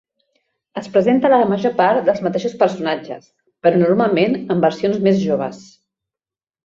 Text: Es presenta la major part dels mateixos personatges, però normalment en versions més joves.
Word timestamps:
Es 0.81 0.87
presenta 0.95 1.29
la 1.33 1.41
major 1.51 1.73
part 1.81 2.07
dels 2.07 2.23
mateixos 2.27 2.55
personatges, 2.63 3.27
però 3.67 3.83
normalment 3.83 4.39
en 4.57 4.65
versions 4.65 4.99
més 5.09 5.21
joves. 5.27 5.61